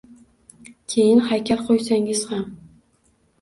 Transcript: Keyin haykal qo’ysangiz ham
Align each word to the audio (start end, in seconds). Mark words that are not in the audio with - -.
Keyin 0.93 1.21
haykal 1.27 1.61
qo’ysangiz 1.67 2.25
ham 2.33 2.49